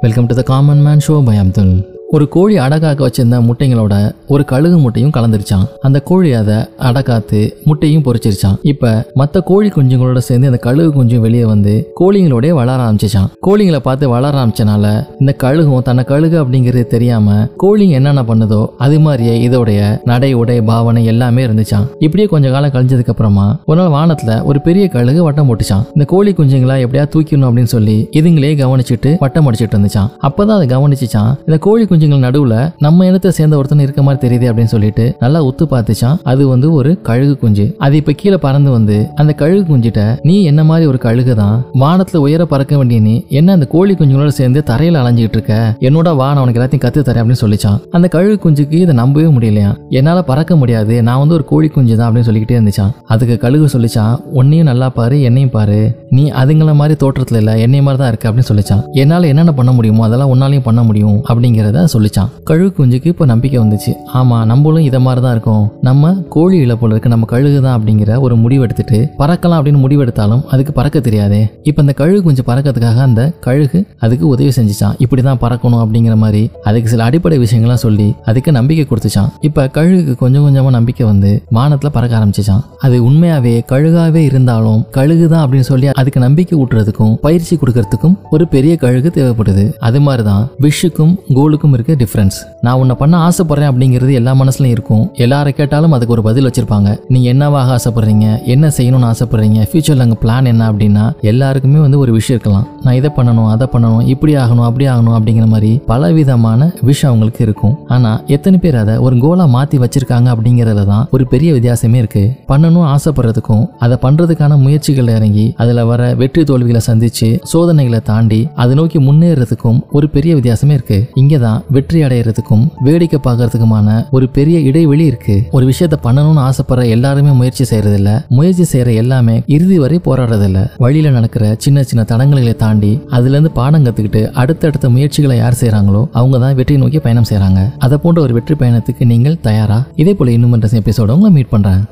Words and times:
Welcome 0.00 0.28
to 0.28 0.34
the 0.34 0.44
Common 0.44 0.80
Man 0.80 1.00
Show 1.00 1.22
by 1.22 1.34
Abdul. 1.34 1.97
ஒரு 2.10 2.28
கோழி 2.28 2.58
அடகாக்க 2.58 3.06
வச்சிருந்த 3.06 3.38
முட்டைங்களோட 3.38 4.12
ஒரு 4.28 4.44
கழுகு 4.44 4.78
முட்டையும் 4.78 5.10
கலந்துருச்சான். 5.10 5.64
அந்த 5.80 6.00
கோழி 6.00 6.32
அதை 6.32 6.54
அடக்காத்து 6.78 7.50
முட்டையும் 7.64 8.02
பொறிச்சிருச்சான். 8.02 8.56
இப்ப 8.62 9.12
மத்த 9.14 9.42
கோழி 9.44 9.68
குஞ்சுங்களோட 9.68 10.18
சேர்ந்து 10.18 10.46
அந்த 10.46 10.58
கழுகு 10.58 10.90
குஞ்சும் 10.92 11.18
வெளியே 11.18 11.44
வந்து 11.44 11.92
கோழிங்களோடய 12.00 12.50
வளர 12.50 12.82
ஆரம்பிச்சிச்சான். 12.82 13.28
கோழிங்களை 13.46 13.76
பார்த்து 13.76 14.08
வளர 14.08 14.44
ஆரம்பிச்சனால 14.44 15.06
இந்த 15.20 15.34
கழுகும் 15.42 15.82
தன்னை 15.82 16.04
கழுகு 16.04 16.44
அப்படிங்கிறது 16.44 16.86
தெரியாம 16.86 17.48
கோழிங்க 17.62 17.90
என்னென்ன 17.90 18.22
பண்ணுதோ 18.22 18.66
அது 18.78 19.00
மாதிரியே 19.00 19.48
இதோடைய 19.48 19.98
நடை 20.04 20.32
உடை 20.32 20.62
பாவனை 20.62 21.04
எல்லாமே 21.04 21.46
இருந்துச்சான். 21.46 21.86
இப்படியே 21.98 22.28
கொஞ்ச 22.28 22.50
காலம் 22.50 22.70
கழிஞ்சதுக்கு 22.70 23.08
அப்புறமா 23.08 23.60
ஒரு 23.66 23.80
நாள் 23.80 23.94
வானத்துல 23.98 24.42
ஒரு 24.44 24.60
பெரிய 24.60 24.88
கழுகு 24.88 25.22
வட்டம் 25.22 25.48
போட்டுச்சான். 25.48 25.84
இந்த 25.86 26.04
கோழி 26.06 26.32
குஞ்சுங்களா 26.32 26.78
எப்படியா 26.86 27.06
தூக்கிடணும் 27.12 27.48
அப்படின்னு 27.50 27.72
சொல்லி 27.76 28.08
இதுங்களே 28.12 28.54
கவனிச்சுட்டு 28.64 29.16
வட்டம் 29.18 29.52
அடிச்சிட்டு 29.52 29.76
இருந்துச்சான். 29.76 30.10
அப்பதான் 30.22 30.56
அதை 30.58 30.76
கவனிச்சுச்சான். 30.76 31.36
இந்த 31.38 31.58
கோழி 31.58 31.86
குஞ்சுங்கள் 31.98 32.24
நடுவுல 32.24 32.56
நம்ம 32.84 33.06
இனத்தை 33.08 33.30
சேர்ந்த 33.36 33.54
ஒருத்தன் 33.58 33.82
இருக்க 33.84 34.00
மாதிரி 34.06 34.20
தெரியுது 34.24 34.46
அப்படின்னு 34.48 34.72
சொல்லிட்டு 34.72 35.04
நல்லா 35.22 35.38
ஒத்து 35.46 35.64
பார்த்துச்சான். 35.72 36.18
அது 36.30 36.42
வந்து 36.50 36.66
ஒரு 36.78 36.90
கழுகு 37.08 37.34
குஞ்சு. 37.40 37.64
அது 37.84 37.94
இப்ப 38.00 38.12
கீழே 38.20 38.38
பறந்து 38.44 38.70
வந்து 38.74 38.96
அந்த 39.20 39.32
கழுகு 39.40 39.62
குஞ்சிட்ட 39.70 40.02
நீ 40.28 40.34
என்ன 40.50 40.60
மாதிரி 40.68 40.84
ஒரு 40.90 40.98
கழுகு 41.06 41.34
தான் 41.40 41.56
வானத்துல 41.82 42.20
உயர 42.26 42.44
பறக்க 42.52 42.76
வேண்டிய 42.80 42.98
நீ 43.06 43.14
என்ன 43.40 43.56
அந்த 43.56 43.66
கோழி 43.74 43.94
குஞ்சுங்களோட 44.00 44.34
சேர்ந்து 44.38 44.60
தரையில 44.70 45.00
அலைஞ்சிட்டு 45.02 45.36
இருக்க? 45.38 45.54
என்னோட 45.88 46.08
வா 46.20 46.26
அவனுக்கு 46.28 46.44
உனக்கு 46.44 46.60
எல்லாத்தையும் 46.60 46.84
கத்து 46.84 47.00
தரேன் 47.08 47.22
அப்படின்னு 47.22 47.42
சொல்லிச்சான். 47.44 47.78
அந்த 47.96 48.06
கழுகு 48.14 48.36
குஞ்சுக்கு 48.44 48.76
இதை 48.84 48.94
நம்பவே 49.00 49.28
முடியலையா 49.36 49.70
என்னால 49.98 50.22
பறக்க 50.30 50.56
முடியாது. 50.60 50.94
நான் 51.08 51.20
வந்து 51.22 51.36
ஒரு 51.38 51.44
கோழி 51.50 51.70
குஞ்சு 51.76 51.94
தான் 51.96 52.06
அப்படின்னு 52.08 52.28
சொல்லிக்கிட்டே 52.28 52.56
இருந்துச்சான் 52.58 52.92
அதுக்கு 53.14 53.36
கழுகு 53.44 53.66
சொல்லிச்சான் 53.74 54.14
உன்னையும் 54.40 54.70
நல்லா 54.70 54.88
பாரு 54.98 55.18
என்னையும் 55.30 55.54
பாரு. 55.56 55.80
நீ 56.18 56.24
அதுங்கள 56.42 56.74
மாதிரி 56.82 56.96
தோற்றத்துல 57.02 57.42
இல்ல 57.42 57.52
என்னைய 57.66 57.82
மாதிரி 57.88 58.00
தான் 58.02 58.12
இருக்கு 58.12 58.28
அப்படின்னு 58.30 58.50
சொல்லிச்சான். 58.52 58.84
என்னால 59.02 59.26
என்னென்ன 59.32 59.54
பண்ண 59.60 59.72
முடியுமோ 59.78 60.04
அதெல்லாம் 60.08 60.32
உன்னாலையும் 60.34 60.66
பண்ண 60.68 60.82
முடியும் 60.88 61.18
அப்படிங்கிறத 61.30 61.86
சொல்லிச்சான். 61.94 62.30
கழுகு 62.50 62.70
குஞ்சுக்கு 62.78 63.10
இப்போ 63.12 63.24
நம்பிக்கை 63.32 63.58
வந்துச்சு. 63.62 63.92
ஆமா 64.20 64.38
நம்மளும் 64.52 64.86
இதை 64.88 65.00
மாதிரி 65.06 65.22
தான் 65.26 65.34
இருக்கும். 65.36 65.64
நம்ம 65.88 66.12
கோழி 66.34 66.56
இழப்புல 66.66 66.94
இருக்கு 66.94 67.12
நம்ம 67.14 67.26
கழுகு 67.32 67.58
தான் 67.66 67.76
அப்படிங்கிற 67.78 68.20
ஒரு 68.26 68.34
முடிவெடுத்துட்டு 68.44 68.98
பறக்கலாம் 69.20 69.58
அப்படின்னு 69.60 69.82
முடிவெடுத்தாலும் 69.84 70.42
அதுக்கு 70.54 70.74
பறக்க 70.78 70.98
தெரியாதே. 71.08 71.42
இப்போ 71.68 71.82
அந்த 71.84 71.94
கழுகு 72.00 72.20
குஞ்சு 72.26 72.44
பறக்கிறதுக்காக 72.50 73.02
அந்த 73.08 73.22
கழுகு 73.46 73.80
அதுக்கு 74.04 74.24
உதவி 74.34 74.50
செஞ்சுச்சான். 74.58 74.94
இப்படி 75.06 75.22
தான் 75.28 75.40
பறக்கணும் 75.44 75.82
அப்படிங்கிற 75.84 76.16
மாதிரி 76.24 76.42
அதுக்கு 76.68 76.90
சில 76.92 77.04
அடிப்படை 77.08 77.38
விஷயங்கள்லாம் 77.44 77.82
சொல்லி 77.86 78.08
அதுக்கு 78.30 78.50
நம்பிக்கை 78.58 78.84
கொடுத்துச்சான். 78.90 79.30
இப்போ 79.48 79.62
கழுகுக்கு 79.76 80.14
கொஞ்சம் 80.22 80.44
கொஞ்சமாக 80.46 80.74
நம்பிக்கை 80.78 81.04
வந்து 81.12 81.30
வானத்தில் 81.58 81.94
பறக்க 81.96 82.18
ஆரம்பிச்சிச்சான். 82.20 82.62
அது 82.86 82.96
உண்மையாவே 83.08 83.54
கழுகாவே 83.72 84.22
இருந்தாலும் 84.30 84.80
கழுகு 84.96 85.26
தான் 85.34 85.42
அப்படின்னு 85.44 85.68
சொல்லி 85.72 85.86
அதுக்கு 86.00 86.20
நம்பிக்கை 86.26 86.54
ஊட்டுறதுக்கும் 86.62 87.14
பயிற்சி 87.26 87.54
கொடுக்கறதுக்கும் 87.62 88.16
ஒரு 88.34 88.44
பெரிய 88.54 88.72
கழுகு 88.84 89.10
தேவைப்படுது. 89.18 89.64
அது 89.88 89.98
மாதிரி 90.06 90.24
தான் 90.30 90.44
விஷுக்கும் 90.66 91.14
கோலுக்கும் 91.36 91.74
இருக்க 91.78 92.04
டிஃப்ரென்ஸ் 92.04 92.38
நான் 92.60 92.78
உன்னை 92.80 92.94
பண்ண 92.98 93.14
ஆசைப்படுறேன் 93.28 93.70
அப்படிங்கிறது 93.72 94.12
எல்லா 94.12 94.32
மனசுலையும் 94.34 94.74
இருக்கும். 94.76 95.04
எல்லாரை 95.24 95.50
கேட்டாலும் 95.50 95.92
அதுக்கு 95.92 96.14
ஒரு 96.14 96.22
பதில் 96.22 96.46
வச்சிருப்பாங்க. 96.46 96.88
நீங்கள் 97.08 97.30
என்னவாக 97.32 97.68
ஆசைப்படுறீங்க? 97.76 98.26
என்ன 98.44 98.72
செய்யணும்னு 98.76 99.08
ஆசைப்படுறீங்க? 99.10 99.60
ஃபியூச்சர்ல 99.70 100.04
அங்க 100.06 100.16
பிளான் 100.22 100.50
என்ன 100.52 100.72
அப்படின்னா 100.72 101.04
எல்லாருக்குமே 101.20 101.78
வந்து 101.78 101.98
ஒரு 101.98 102.12
விஷயம் 102.12 102.40
இருக்கலாம். 102.40 102.66
நான் 102.82 102.94
இதை 102.94 103.10
பண்ணணும் 103.16 103.50
அதை 103.54 103.66
பண்ணணும் 103.72 104.06
இப்படி 104.06 104.34
ஆகணும் 104.36 104.66
அப்படி 104.68 104.86
ஆகணும் 104.86 105.16
அப்படிங்கிற 105.18 105.46
மாதிரி 105.46 105.70
பல 105.86 106.10
விதமான 106.12 106.70
விஷயம் 106.80 107.10
அவங்களுக்கு 107.12 107.44
இருக்கும். 107.44 107.74
ஆனா 107.88 108.22
எத்தனை 108.26 108.58
பேர் 108.58 108.76
அதை 108.76 108.96
ஒரு 108.96 109.18
கோலா 109.18 109.46
மாத்தி 109.56 109.78
வச்சிருக்காங்க 109.84 110.28
அப்படிங்கறதுல 110.34 110.86
தான் 110.86 111.06
ஒரு 111.10 111.26
பெரிய 111.26 111.52
வித்தியாசமே 111.52 111.94
இருக்கு. 111.94 112.24
பண்ணணும் 112.48 112.88
ஆசைப்படுறதுக்கும் 112.94 113.64
அதை 113.78 113.98
பண்றதுக்கான 114.02 114.58
முயற்சிகள் 114.58 115.12
இறங்கி 115.16 115.46
அதுல 115.56 115.84
வர 115.84 116.14
வெற்றி 116.14 116.44
தோல்விகளை 116.44 116.80
சந்திச்சு 116.86 117.28
சோதனைகளை 117.52 118.00
தாண்டி 118.00 118.40
அதை 118.54 118.74
நோக்கி 118.74 118.98
முன்னேறதுக்கும் 118.98 119.80
ஒரு 119.92 120.06
பெரிய 120.08 120.34
வித்தியாசமே 120.34 120.76
இருக்கு. 120.78 120.98
இங்கதான் 121.14 121.62
வெற்றி 121.70 122.02
அடையிறதுக்கும் 122.02 122.68
வேடிக்கை 122.80 123.20
பார்க்கறதுக்குமான 123.24 124.08
ஒரு 124.10 124.28
பெரிய 124.28 124.58
இடைவெளி 124.58 125.04
இருக்கு. 125.04 125.48
ஒரு 125.50 125.66
விஷயத்த 125.66 125.96
பண்ணணும்னு 126.02 126.48
ஆசைப்படுற 126.48 126.88
எல்லாருமே 126.88 127.30
முயற்சி 127.30 127.64
செய்யறது 127.64 127.96
இல்ல 127.96 128.24
முயற்சி 128.28 128.64
செய்யற 128.72 128.94
எல்லாமே 128.94 129.42
இறுதி 129.46 129.78
வரை 129.78 130.00
போராடுறது 130.04 130.44
இல்ல 130.44 130.70
வழியில 130.76 131.10
நடக்கிற 131.10 131.54
சின்ன 131.58 131.82
சின்ன 131.82 132.02
தடங்களை 132.02 132.56
தாண்டி 132.56 133.02
அதுல 133.10 133.30
இருந்து 133.30 133.50
பாடம் 133.50 133.84
கத்துக்கிட்டு 133.84 134.30
அடுத்தடுத்த 134.30 134.88
முயற்சிகளை 134.88 135.36
யார் 135.36 135.60
செய்யறாங்களோ 135.60 136.08
அவங்க 136.12 136.38
தான் 136.38 136.54
வெற்றி 136.54 136.76
நோக்கி 136.76 136.98
பயணம் 136.98 137.28
செய்யறாங்க 137.28 137.70
அதை 137.78 137.98
போன்ற 137.98 138.20
ஒரு 138.20 138.32
வெற்றி 138.32 138.54
பயணத்துக்கு 138.54 139.04
நீங்கள் 139.04 139.40
தயாரா? 139.40 139.86
இதே 139.96 140.14
போல 140.14 140.30
இன்னும் 140.30 140.56
எபிசோட 140.62 141.10
உங்களை 141.10 141.30
மீட் 141.30 141.48
பண்றேன். 141.48 141.84